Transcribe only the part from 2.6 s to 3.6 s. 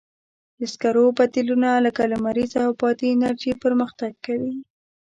او بادي انرژي